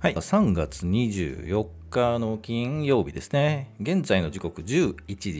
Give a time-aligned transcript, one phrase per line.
[0.00, 3.70] はい、3月24日の金曜日ですね。
[3.80, 5.30] 現在の時刻11時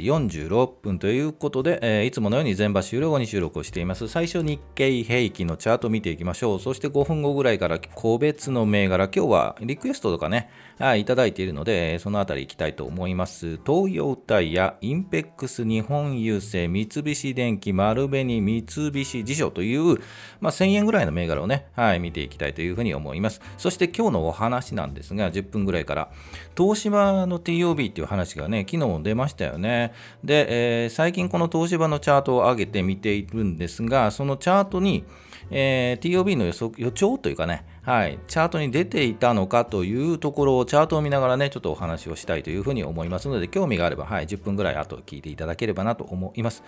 [0.47, 4.09] 46分ということで、えー、いつものように全場終了後に収録をしています。
[4.09, 6.61] 最初日経平均のチャートを見ていきましょう。
[6.61, 13.59] そして5分後ぐらいから個別の銘柄、今日はリクエストとかね、はい、いただいているので、そのあたり行きたいと思います。
[13.65, 19.99] 東洋タイヤ、インペックス、日本郵政、三菱電機、丸紅、三菱地所という、
[20.41, 23.41] まあ、1000円ぐらいの銘柄をね、はい、見ていきたいというふうに思います。
[23.57, 26.11] そして今日のお話話なんですが、10分ぐらいから、
[26.57, 29.93] 東芝の TOB っていう話がね、昨日出ましたよね。
[30.25, 35.05] で、えー、最近この東芝のチャートを上げて見ているんですが、そのチャートに、
[35.51, 46.63] えー、TOB の予測予兆というかね、はい、チャートに出ていたのかというところをチャートを見ながらね、ちょっとお話をしたいというふうに思いますので、興味があれば、はい、10分ぐらい後聞いていただければなと思います。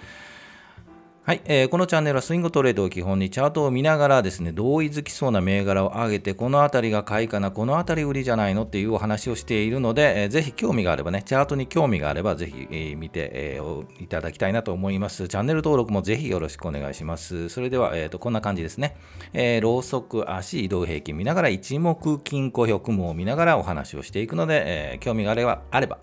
[1.30, 15.29] はい、えー、このチャンネルはスイングトレードを基本にチャートを見ながらですね、同意づきそうな銘柄を上げて、この辺りが買いかな、この辺り売りじゃないのっていうお話をしているので、えー、ぜひ興味があればね、チャートに興味があれば、ぜひ、えー、見て、えー、いただきたいなと思います。
[15.29, 17.49] チャンネル登録もぜひよろしくお願いします。
[17.49, 18.96] それでは、えーと、こんな感じですね。
[19.33, 25.99] えー、ローソク足移動平均見ながら、一目金庫表雲を見ながらお話をしていくので、えー、興味があれば、あれば、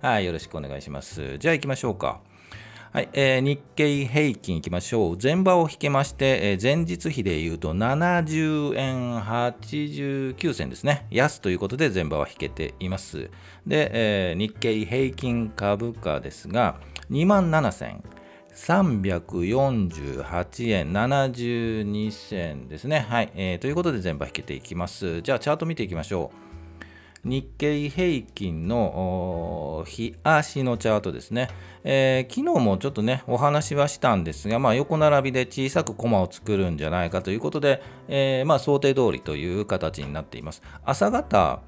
[0.00, 1.38] はい、よろしくお願いします。
[1.38, 2.31] じゃあ行きましょうか。
[2.92, 5.18] はい、えー、日経平均いきましょう。
[5.20, 11.06] 前場を引けまして、えー、前日比で言うと70円89銭ですね。
[11.10, 13.30] 安ということで前場は引けています。
[13.66, 18.02] で、えー、日経平均株価ですが、2万7000
[18.54, 23.06] 348円72銭ですね。
[23.08, 23.58] はい、えー。
[23.58, 25.22] ということで全場引けていきます。
[25.22, 26.51] じゃあチャート見ていきましょう。
[27.24, 31.48] 日経平均の日足のチャートですね、
[31.84, 40.62] えー、昨日もちょっとね、お話はしたんですが、まあ、横並びで小さくコマを作るんじゃないかということで、えー、まあ、想定通りという形になっています。
[40.84, 41.60] 朝方、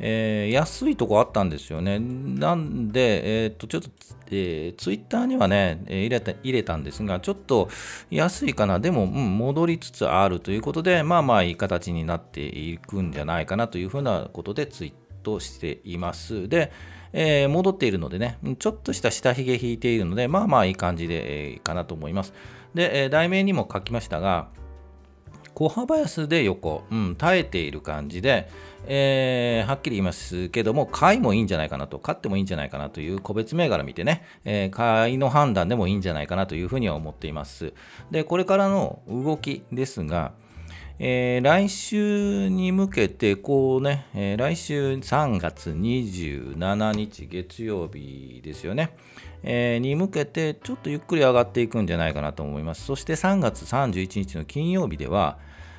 [0.00, 1.98] えー、安いとこあったんですよね。
[2.00, 3.88] なんで、えー、っと、ちょっと、
[4.30, 7.68] えー、ツイッターにはね、えー、入れた入れたんですが、ちょっと
[8.10, 14.92] 安いかな、でも、うん、戻りつつあるということで、まあまあいい形になっていくんじゃないかなというふうなことでツイー
[15.22, 16.48] トしています。
[16.48, 16.72] で、
[17.12, 22.32] えー、戻っているのでね、ちょっとした下髭引いているので、まあまあいい感じで、えー、かなと思います。
[22.74, 24.48] で、えー、題名にも書きましたが、
[25.60, 28.48] 小幅安で横、うん、耐えている感じで、
[28.86, 37.74] えー、はっきり言いますけども、買いもいいんじゃないかなと、買ってもいいんじゃないかなという個別銘柄見てね、えー、買いの判断でもいいんじゃないかなというふうには思っています。
[38.10, 40.32] で、これからの動きですが、
[41.02, 48.94] えー、来週に向けて、こうね、えー、来週3月27日月曜日ですよね、
[49.42, 52.84] えー、に向けて、ちょっとゆっくり上がっていくんじゃないかなと思います。
[52.84, 55.38] そして3月31日の金曜日では、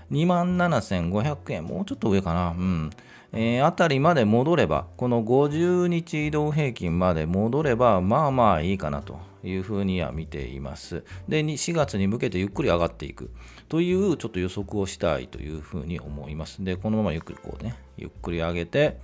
[0.10, 2.90] 2万7500円、もうちょっと上かな、うん。
[3.32, 11.04] えー、あたりまで戻れば、この50日移動平均まで戻れば、まあまあいいかなというふうには見ています。
[11.30, 13.30] で、4月に向けてゆっくり上がっていく
[13.72, 16.62] というちょっと予測をしたいというふうに思います。
[16.62, 19.00] で、このままゆっくりこうね、ゆっくり上げて、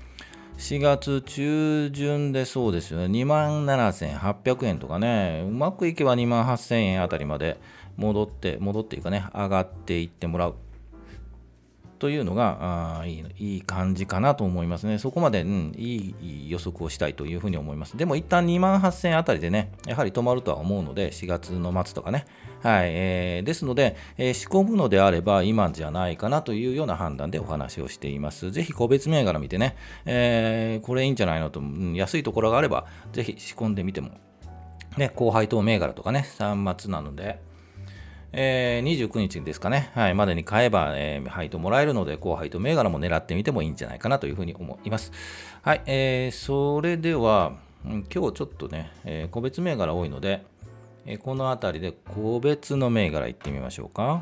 [0.58, 7.62] 4月中旬でそうですよね、2万7800円とかね、うまくいけば2万8000円あたりまで
[7.96, 10.56] 戻って、戻っていうかね、上がっていってもらう。
[11.98, 15.00] というのがあいいいい感じかなと思いますね。
[15.00, 17.96] そこまで、うん、いい予測をしたいというふうに思います。
[17.96, 22.26] でも一旦2万8000円あたりでね、やはり止まるとは思うので、4月の末とかね。
[22.62, 22.90] はい。
[22.90, 28.52] えー、ですので、えー、仕込むのであれば今じゃないかなというような判断でお話をしています。
[28.52, 29.76] ぜひ個別銘柄見てね、
[30.06, 34.12] えー、これいいんじゃないのと、うん、安いところがあれば、ぜひ仕込んでみても。
[34.98, 37.40] ね、後輩等銘柄とかね、3末なので、
[38.34, 45.12] えー、29日ですかね、はい、までに買えば、えー、配当もらえるので、高配当銘柄も狙ってみてもいいんじゃないかなというふうに思います。
[45.62, 47.54] はい、えー、それでは、
[47.84, 50.44] 今日ちょっとね、えー、個別銘柄多いので、
[51.08, 54.22] え、この辺りで個別の銘柄いってみましょうか。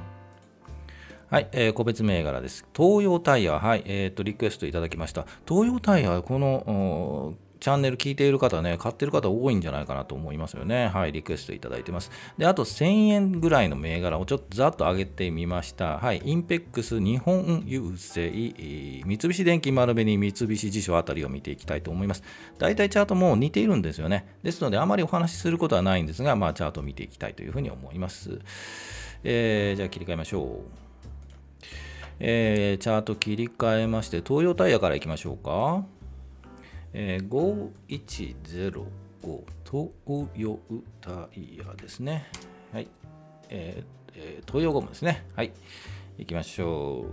[1.31, 2.67] はい、えー、個別銘柄です。
[2.75, 5.25] 東洋タイヤ、はい、えっ、ー、と、リクエストいただきました。
[5.47, 10.87] 東洋タイヤ、この、チャンネル聞いている方ね、買ってる方多いんじゃないかなと思いますよね。
[10.87, 12.11] はい、リクエストいただいてます。
[12.37, 15.97] で、あと1000円ぐらいの銘柄をちょっとざっと上げてみました。
[15.97, 22.23] はい、インペックス、日本郵政、三菱電機丸紅、三菱地所あたりを見ていきたいと思います。
[22.57, 24.35] 大体チャートも似ているんですよね。
[24.43, 28.39] ですので、あまりお話しすることはないんですが、まあ、チャートを見ていきたいというふうに思います。
[29.23, 30.85] えー、じゃあ切り替えましょう。
[32.19, 35.83] えー、チャート切り替えまして、東洋タイヤからいきましょうか。
[36.97, 38.87] えー、5105
[39.69, 40.57] 東洋
[41.01, 42.25] タイヤですね。
[42.71, 42.87] はい。
[43.49, 45.25] えー、えー、東洋ゴムですね。
[45.35, 45.51] はい。
[46.17, 47.05] 行きましょ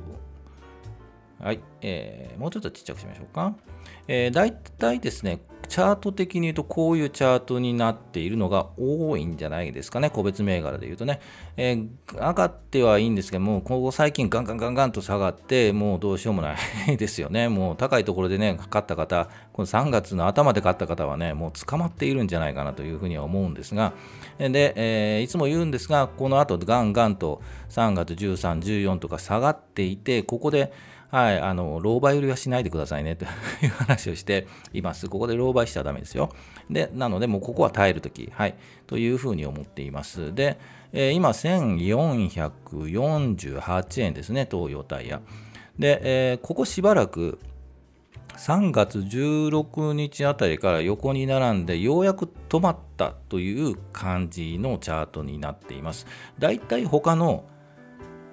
[1.40, 1.44] う。
[1.44, 3.56] はい、えー、もうちょっとちっちゃくしましょうか。
[4.06, 5.40] えー、大体ですね、
[5.72, 11.18] チャート的に言うとこういうチャートになっているのが多いんじゃないですかね、個別銘柄で言うとね。
[11.56, 16.56] えー、上がってはいいんですけども、ここ最近ガンガンガンガンと下がって、もうどうしようもな
[16.88, 17.48] いですよね。
[17.48, 23.94] もう高いところでね、買った方、この3月の頭で買った方はね、もう捕まっているんじゃないかなというふうには思うんですが、
[24.38, 27.40] で、えー、いつも言うんですが、この後ガンガンと
[27.70, 30.70] 3月13、14とか下がっていて、ここで、
[31.12, 33.28] はい、あの、狼狽売りはしないでくださいねとい
[33.66, 35.10] う 話をしています。
[35.10, 36.30] ここで狼狽しちゃダメですよ。
[36.70, 38.54] で、なので、もうここは耐えるとき、はい、
[38.86, 40.34] というふうに思っています。
[40.34, 40.56] で、
[40.94, 45.20] えー、今、1448円ですね、東洋タイヤ。
[45.78, 47.38] で、えー、ここしばらく、
[48.38, 56.06] 3月16日あたりから横に並んでようやく止まったという感じのチャートになっています。
[56.38, 57.44] だいたい他の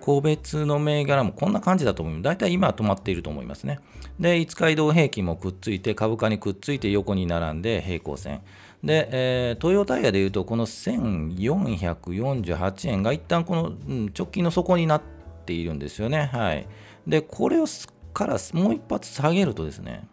[0.01, 2.21] 個別の銘柄もこんな感じだと思う。
[2.21, 3.79] 大体今は止まっていると思いますね。
[4.19, 8.41] で、5日移動平均もくっついて、株価にくっついて横に並んで平行線。
[8.83, 15.01] で、えー、トヨタイヤでいうと、この1448円が一旦この、うん、直近の底になっ
[15.45, 16.29] ているんですよね。
[16.33, 16.67] はい。
[17.07, 17.65] で、これを
[18.13, 20.07] からもう一発下げるとですね、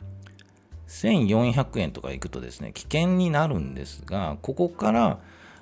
[0.88, 5.18] 1400円とかいくとですね、危険になるんですが、ここから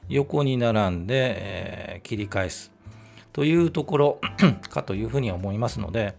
[0.09, 2.74] 横に並んで、えー、切り返す。
[3.35, 4.21] というところ
[4.71, 6.15] かというふうに思いますので、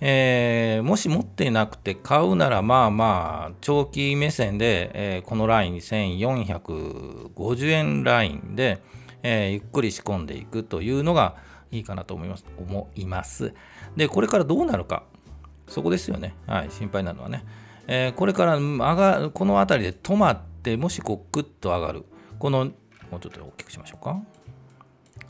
[0.00, 8.82] えー、もし持ってなくて買うならまあまあ長期目線で、えー、このライン1450円ラインで、
[9.22, 11.36] えー、ゆっくり仕込んでいくというのが
[11.70, 13.54] いいかなと思います思います。
[13.96, 15.04] でこれからどうなるか
[15.68, 16.34] そこですよね。
[16.48, 17.44] はい心配なのはね、
[17.86, 22.04] えこれから上がこの辺りで止まってもしこうグッと上がる
[22.40, 22.64] この
[23.10, 24.20] もうちょっと大きくしましょうか。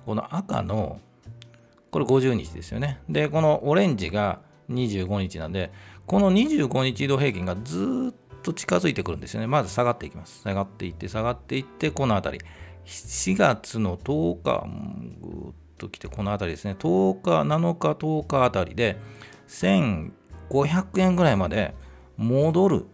[0.06, 0.98] この赤の
[1.90, 3.00] これ50日ですよね。
[3.08, 4.40] で、このオレンジが
[4.70, 5.72] 25日なんで、
[6.06, 9.46] この25日移動平均がずっと近づいてくるんですよね。
[9.46, 10.42] まず下がっていきます。
[10.42, 12.44] 下がっていって、下がっていって、この辺り。
[12.84, 14.66] 4月の10日、
[15.20, 16.76] ぐっと来て、この辺りですね。
[16.78, 18.96] 10日、7日、10日あたりで、
[19.48, 21.74] 1500円ぐらいまで
[22.16, 22.86] 戻る、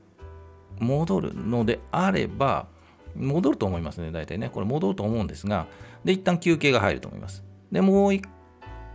[0.79, 2.67] 戻るのであれば、
[3.15, 4.49] 戻ると思いますね、大体ね。
[4.49, 5.67] これ戻ると思うんですが、
[6.05, 7.45] で、一旦休憩が入ると思います。
[7.71, 8.25] で、もう一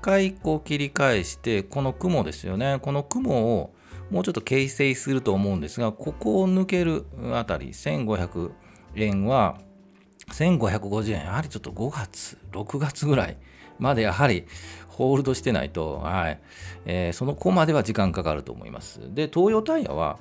[0.02, 2.80] 回こう切り返して、この雲ですよね。
[2.82, 3.74] この雲を
[4.10, 8.52] もうちょっと形成すると思うんですが、ここを抜けるあたり、1500
[8.96, 9.60] 円は、
[10.32, 13.38] 1550円、やはりちょっと5月、6月ぐらい
[13.80, 14.46] までやはり
[14.88, 16.40] ホールドしてないと、はい
[16.86, 19.00] えー、その子までは時間かかると思います。
[19.14, 20.20] で、東洋タイヤは、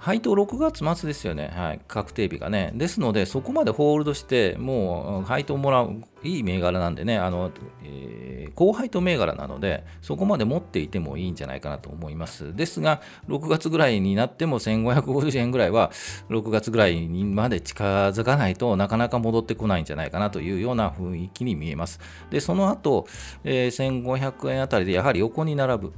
[0.00, 2.72] 配当6月末ですよね、はい、確定日がね。
[2.74, 7.50] ですので、そこまでホールドして、もう配当もらう、いい銘柄なんでね、あの
[7.84, 12.56] えー、高配当銘柄なので、そこまで持っていてもいいんじゃないかなと思います。
[12.56, 15.90] ですが、6月ぐらいになっても1550円ぐらいは、
[16.30, 22.00] 6月ぐらいにまで近づかないとなかなか戻ってこないんじゃないかなというような雰囲気に見えます。
[22.30, 23.06] で、その後、
[23.44, 25.92] えー、1500円あたりでやはり横に並ぶ。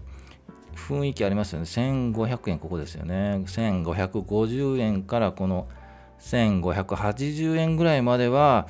[0.74, 1.66] 雰囲気ありますよね。
[1.66, 3.42] 1500円、ここですよね。
[3.46, 5.68] 1550円からこの
[6.20, 8.68] 1580円ぐらいまでは、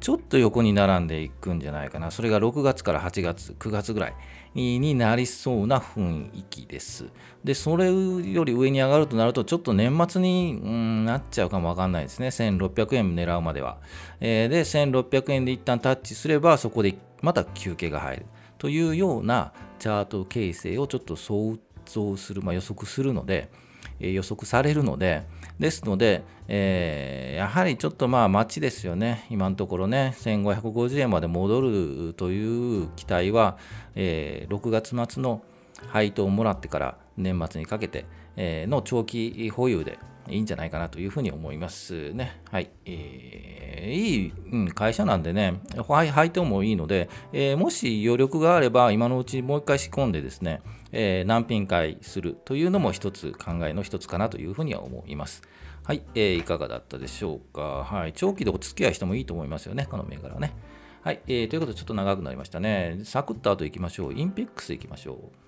[0.00, 2.10] ちょっと横に並んでいくんじゃないかな。
[2.10, 4.14] それが6月から8月、9月ぐらい
[4.54, 7.06] になりそうな雰囲気です。
[7.44, 12.28] で、それより上に上がるとなると、ちょっと年末に、なっちゃうかもわかんないですね。
[12.28, 13.78] 1600円狙うまでは。
[14.20, 18.26] え、で、1600円で一旦タッチすれば、そこでまた休憩が入る。
[18.62, 23.50] というようなチャート形成をちょっと想像する、まあ、予測するので、
[23.98, 25.24] え、予測されるので、
[25.58, 33.58] ですので、えー、やはりちょっとまあ待ちですよね、今のところね、1550円まで戻るという期待は、
[33.96, 35.42] えー、6月末の
[35.88, 39.98] 配当をもらってから年末にかけて、の長期保有で
[40.28, 42.40] いいんじゃないかなというふうに思いますね。
[42.50, 42.70] はい。
[42.84, 50.62] えー、いい、うん、会社なんでね、配当もいいので、えー、もし余力があれば、今のうちもう一回仕込んでですね、
[50.92, 55.42] えー、難品買いするというのも一つ考えの一つかなというふうには思います。
[55.84, 57.84] はい、えー、いかがだったでしょうか。
[57.84, 60.54] はい、長期でお付き合いしてもいいと思いますよね、この銘柄はね。
[61.02, 63.00] はい、えー、ということでちょっと長くなりましたね。
[63.02, 64.14] サクッと後行きましょう。
[64.14, 65.42] インペックス行きましょう。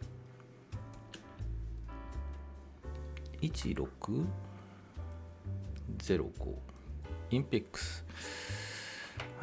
[3.40, 4.24] 16
[5.98, 6.24] 05
[7.30, 8.04] インペックス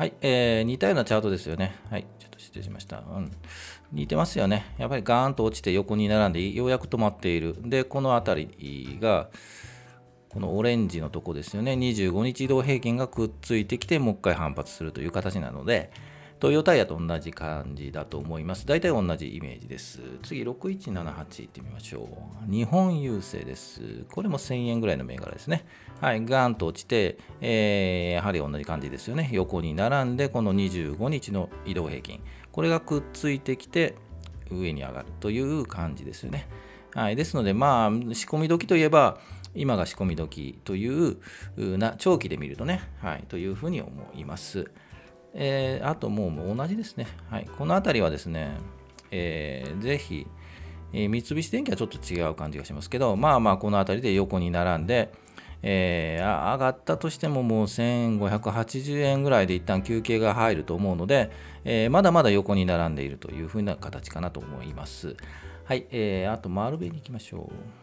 [0.01, 1.75] はい、えー、似たようなチャートですよね。
[1.89, 3.03] はい、ちょっと失礼しました。
[3.07, 3.31] うん、
[3.91, 4.73] 似てますよね。
[4.79, 7.55] やっぱりガーンと落ちて横に並んでようやく止まっている。
[7.61, 9.29] で、この辺りが、
[10.29, 11.73] このオレンジのとこですよね。
[11.73, 15.91] 25日移動平均がくっついてきて、もう一回反発するという形なので、
[16.41, 18.65] トヨタイヤと同じ感じだと思います。
[18.65, 19.99] 大体同じイメージです。
[20.23, 22.09] 次、6178いってみましょ
[22.49, 22.51] う。
[22.51, 24.05] 日本郵政です。
[24.11, 25.65] これも1000円ぐらいの銘柄ですね。
[25.99, 29.29] はい、ガーンと落ちて、えー、やはり同じ感じですよね。
[29.33, 32.21] 横に並んで、この25日の移動平均。
[32.51, 33.93] これがくっついてきて、
[34.49, 36.47] 上に上がるという感じですよね。
[36.95, 39.19] はい、ですので、まあ、仕込み時といえば、
[39.53, 41.17] 今が仕込み時という
[41.77, 44.71] な長期で見るとね、はい、というふうに思います。
[45.33, 47.07] えー、あともう同じですね。
[47.29, 48.57] はい、この辺りはですね、
[49.11, 50.27] えー、ぜひ、
[50.93, 55.11] えー、三菱電機はちょっと違う感じがしますけど、まあまあこの辺りで横に並んで、
[55.63, 61.31] えー、上がったとしてももう1580円ぐらいで一旦休憩が入ると思うので、
[61.63, 65.15] えー、まだまだ横に並んでいるというふうな形かなと思います。
[65.65, 67.80] はい、えー、あと丸紅に行きましょう。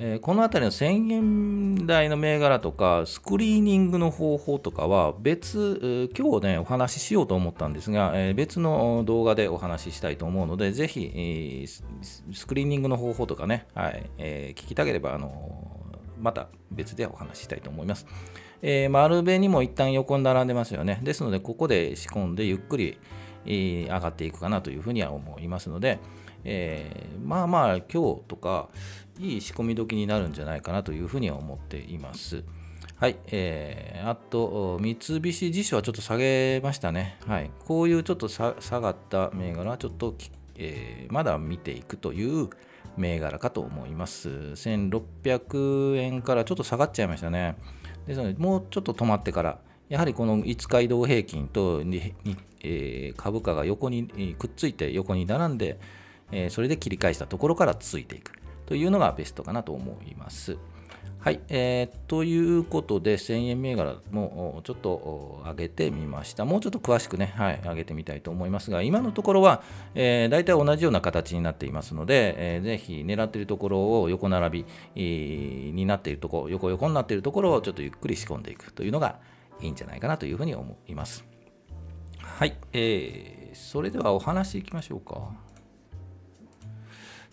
[0.00, 15.68] えこの辺りの1000円台の銘柄とかスクリーニングの方法とかは別、今日ねお話ししようと思ったんですが、え別の動画でお話ししたいと思うのでぜひ、えスクリーニングの方法とかね、はいえ聞きたければあの
[16.20, 18.06] また別でお話ししたいと思います。
[18.62, 21.00] えー、丸辺にも一旦横に並んでますよね。
[21.02, 22.98] ですのでここで仕込んでゆっくり、
[23.46, 25.98] えー、上がっていくかなというふうには思いますので、
[26.44, 28.68] えー、まあまあ今日とか
[29.18, 32.44] いい仕込み時になるんじゃないかなというふうには思っています。
[32.96, 37.16] はい、えー、あと、三菱地所はちょっと下げましたね。
[37.26, 40.14] はい、こういうちょっと下がった銘柄はちょっと、
[40.56, 42.48] えー、まだ見ていくという
[42.96, 44.28] 銘柄かと思います。
[44.28, 47.56] 1600円からちょっと下がっちゃいましたね。
[48.06, 49.58] ですので、もうちょっと止まってから、
[49.88, 51.82] やはりこの5日移動平均と、
[52.62, 54.08] えー、株価が横に
[54.38, 55.78] くっついて横に並んで、
[56.32, 58.32] えー、それで切り返したところからついていく
[58.68, 60.58] というのがベストかなと思います。
[61.20, 66.44] はい、えー、ということで、1000円銘柄もちょっと上げてみました。
[66.44, 69.62] もうちょっと詳しくね、はい、上げてみたいと思いますが、今のところは、
[69.94, 79.18] えー、大体同じような形になっていますので、えー、ぜひ狙っているところを横並び、になっているところ、横横になっているところをちょっとゆっくり仕込んでいくというのが
[79.62, 81.24] いいんじゃないかなというふうに思います。
[82.20, 85.47] はい、えー、それではお話いきましょうか。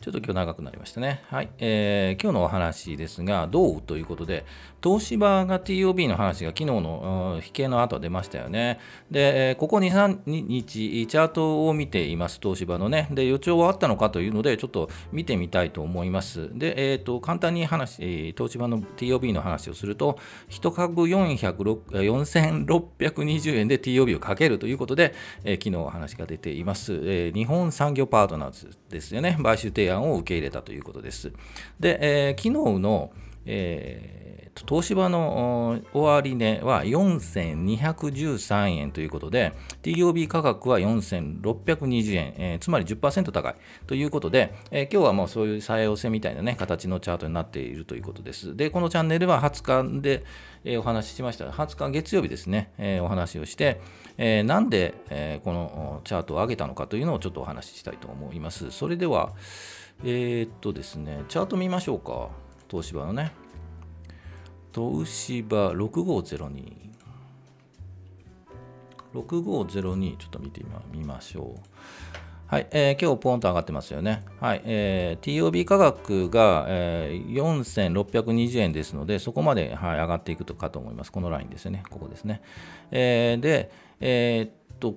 [0.06, 1.24] ちょっと今日長くなりましたね。
[1.32, 1.50] はい。
[1.58, 3.82] えー、今日のお話ですが、どう？
[3.82, 4.46] ということで、
[4.84, 8.80] 東芝が TOB の話が昨日の引けの後出ましたよね。
[9.10, 13.08] で、ここ2、3日、チャートを見ています、東芝のね。
[13.10, 16.56] で、予兆はあったのかというので、ちょっと見てみたいと思います。
[16.56, 20.20] で、えっ、ー、と、簡単に話、東芝の TOB の話をすると、
[20.52, 29.40] 1株4620円で TOB をかけるということで、えー、昨日お話が出ています、えー、日本産業パートナーズですよね。
[29.42, 31.32] 買収提案を受け入れたということです。
[31.80, 33.12] で、えー、昨日の、
[33.46, 34.26] えー
[34.64, 39.52] 東芝の終値は4213円ということで、
[39.84, 48.56] TOB 価格は4620円、えー、つまり10%高いということで、えー、今日はもうそういう再寄せみたいな、ね、形のチャートになっているということです。
[48.56, 50.24] で、このチャンネルは20日で、
[50.64, 51.50] えー、お話ししました。
[51.50, 53.82] 20日月曜日ですね、えー、お話をして、
[54.18, 58.72] えー、なんで、えー、このチャートを上げたのかというのをちょっとお話ししたいと思います。
[58.72, 59.34] それでは、
[60.04, 62.30] えー、っとですね、チャート見ましょうか。
[62.70, 63.32] 東芝のね。
[64.74, 66.86] 東芝6502
[69.14, 70.62] 6502ちょっと見て
[70.92, 71.60] みましょう。
[72.48, 74.24] はい、えー、今日ポンと上がってますよね。
[74.40, 81.12] はい、えー、TOB 価格が、えー、4620円ですので、そこまで、はい、上がっていくとかと思います。
[81.12, 81.84] このラインですよね。
[81.90, 82.42] ここですね。
[82.92, 84.96] えー、で、えー、っと、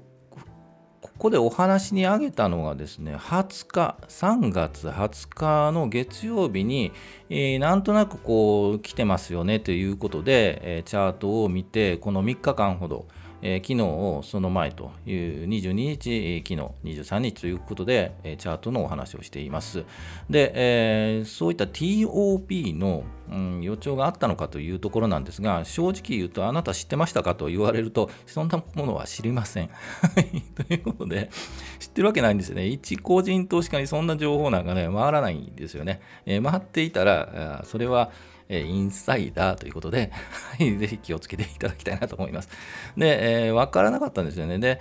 [1.00, 6.92] ここでお話に挙げたのがですね、20日、3月20日の月曜日に、
[7.30, 13.06] えー、なんとなくこう来てますよねということで、えー、チャートを見て、この3日間ほど、
[13.42, 19.84] えー、昨日その前という22日、昨日23日ということで、えー、チャートのお話をしています。
[20.28, 29.70] で、えー、そういった TOP の、うん、予兆があったのかというところなんですが、正直言うと、あなた知ってましたかと言われると、そんなものは知りません。
[30.56, 31.30] ということで、
[31.78, 32.66] 知ってるわけないんですよね。
[32.66, 36.00] 一個人投資家にそんな情報なんかね、回らないんですよね。
[36.26, 38.10] えー、回っていたら、それは、
[38.48, 40.10] えインサイダーということで、
[40.58, 42.48] ぜひ気をつけていただきたいなと思います。
[42.96, 44.58] で、えー、分からなかったんですよね。
[44.58, 44.80] で、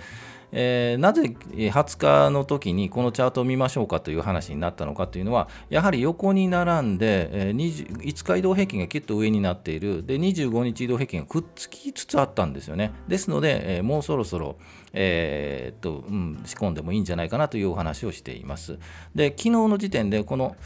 [0.50, 12.92] えー、なぜ20日の時にこのチャートを見ましょうかという話になったのかというのは、やはり横に並んで、えー、5日移動平均がきっと上になっている、で25日移動平均がくっつきつつあったんですよね。
[13.08, 14.56] ですので、えー、もうそろそろ、
[14.94, 18.78] えー、っとうん、仕込んでもいいんじゃないかなというお話をしています。
[19.14, 20.56] で、昨日の時点で、この、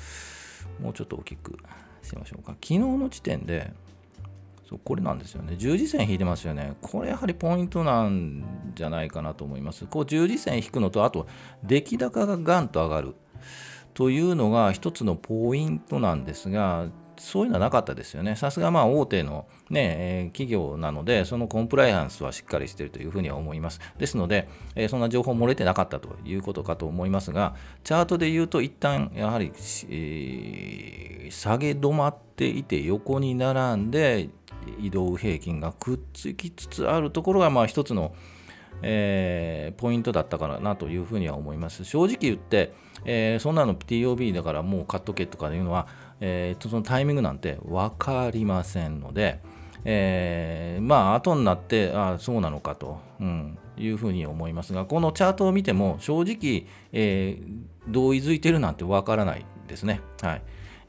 [0.81, 1.59] もうちょっと大きく
[2.13, 2.53] きましょうか。
[2.53, 3.73] 昨日の時点で、
[4.69, 5.57] そうこれなんですよね。
[5.57, 6.75] 十字線引いてますよね。
[6.81, 9.87] これやはりポイントなんじゃないかなと思います。
[9.87, 11.27] こう十字線引くのと、あと
[11.63, 13.15] 出来高がガンと上がる
[13.95, 18.37] というのが一つのポイントなんですが、そういうのはなかったですよね。
[18.37, 23.81] さすがまあ大手の、ねえ企業なので、そのコンプライアンスはしっかりしているというふうには思います。
[23.99, 27.55] ですので、えそんな情報漏れてなかったということかと思いますが、
[27.85, 29.53] チャートで言うと、一旦やはり、
[29.91, 34.29] えー、下げ止まっていて、横に並んで、
[34.79, 38.15] 移動平均がくっつきつつあるところが、まあ、一つの、
[38.83, 41.85] えー、ポイントだったからなというふうには思います。
[41.85, 42.73] 正直言って、
[43.05, 45.89] えー、そんなの TOB だからもう買っとけとかいうのは、
[46.25, 49.41] えー、そのタイミングなんて分かりませんので、
[49.85, 57.45] えー、まあ後になってあそうなのかと、うん、いうふうに思いますがこのチャートを見ても正直、えー、
[57.89, 60.01] 同意づいてるなんて分からないですね。
[60.23, 60.43] はい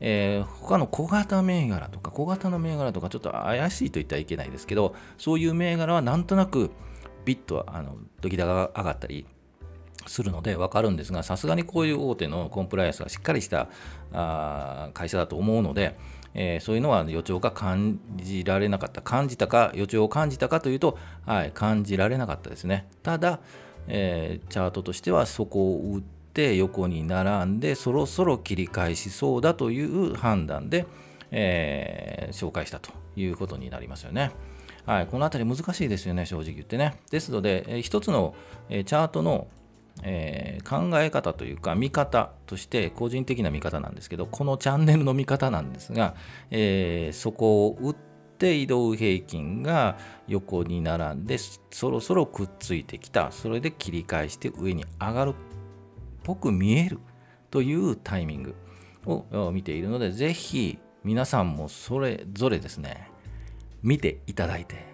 [0.05, 6.71] えー、他の小型銘柄とか小型の銘柄とかちょっと怪しいと言ったらいけないですけどそういう銘柄はなんとなく
[7.25, 9.25] ビッとあのドキダが上がったり
[10.07, 13.69] するので分かるんですがさすがにこういう大手のコンプライアンスがしっかりした
[14.11, 15.97] あ会社だと思うので、
[16.33, 23.39] えー、そういうのは予兆が感じられなかった感じたか予兆を感じたかというと、はい、感じられなかったですねただ、
[23.87, 26.01] えー、チャートとしてはそこを打っ
[26.33, 30.85] て横に並んでそろそろ切り返しそうだという判断で、
[31.31, 34.31] えー、紹介したということになりますよね。
[34.85, 36.99] はい、この辺り難しいですよね、正直言ってね。
[37.09, 38.35] ですので、えー、一つの、
[38.69, 39.47] えー、チャートの
[40.01, 46.15] えー、考え方というか見方として個人的な見方なんですけどこのチャンネルの見方なんですが、
[46.49, 47.95] えー、そこを打っ
[48.37, 49.97] て移動平均が
[50.27, 53.31] 横に並んでそろそろくっついてきた。
[53.31, 55.33] それで切り返して上に上がるっ
[56.23, 56.99] ぽく見える
[57.51, 58.55] というタイミング
[59.05, 63.09] を見ているのでぜひ皆さんもそれぞれですね
[63.81, 64.85] 見ていただいて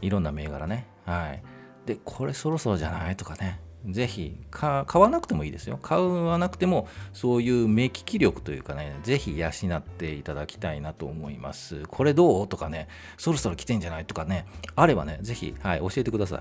[0.00, 0.86] いろんな銘柄ね。
[1.06, 1.42] はい。
[1.86, 3.60] でこれそろそろじゃないとかね。
[3.88, 5.78] ぜひ買わなくてもいいですよ。
[5.82, 11.82] 買わなくてもそういう目利き力というかね、ぜひ養っていただきたいなと思います。
[11.88, 12.48] これどう？
[12.48, 14.04] とかね、そろそろ来てんじゃない？
[14.04, 16.40] とかね、あればね、ぜひ、はい、教えてください。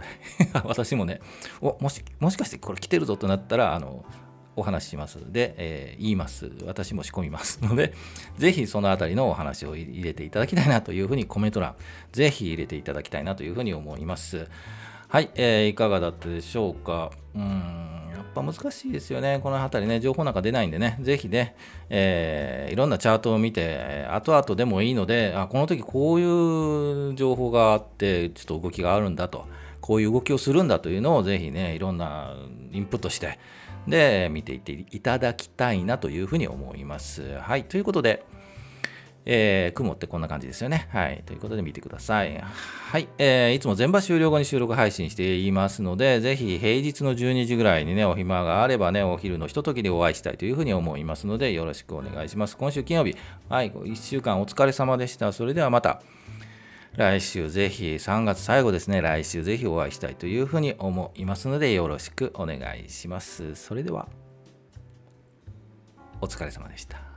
[0.65, 1.19] 私もね
[1.61, 4.05] おもし、もしかしてこれ来てるぞとなったら、あの、
[4.55, 5.17] お話しします。
[5.31, 6.51] で、えー、言います。
[6.65, 7.93] 私も仕込みます ので、
[8.37, 11.75] ぜひそのあたりのお話を入れていただきたいなというふうにコメント欄、
[12.11, 14.47] ぜひ入れていただきたいなというふうに思います。
[15.11, 17.11] はい、えー、いかがだったでしょうか？
[17.35, 17.41] うん、
[18.15, 19.41] やっぱ難しいですよね。
[19.43, 21.53] この辺りね、情報なんか出ないんでね、ぜひね、
[21.89, 29.47] えー、いろんなチャートを見て、後々でもいいので、あ、この時こういう情報があって、ちょっと動きがあるんだと、
[29.81, 32.33] こういう動きをするんだというのをぜひね、いろんな
[32.71, 33.37] インプットして、
[33.89, 37.37] で、見ていっていただきたいなというふうに思います。
[37.39, 38.23] はい、ということで、
[39.25, 40.87] えー、雲ってこんな感じですよね。
[40.91, 41.23] はい。
[41.25, 42.41] ということで見てください。
[42.41, 43.07] はい。
[43.17, 52.57] えー、いつも全場終了後に収録配信していますので、ぜひ平日の12時ぐらいにね、お暇があればね、お昼のひとときでお会いしたいというふうに思いますので、よろしくお願いします。
[52.57, 53.15] 今週金曜日、
[53.49, 53.71] はい。
[53.71, 55.31] 1週間お疲れ様でした。
[55.31, 56.01] それではまた。
[56.95, 64.09] 来週ぜひ3月最後ですね来週ぜひお会いしたいというふうに思いますのでよろしくお願いしますそれでは
[66.19, 67.10] お疲れ様でした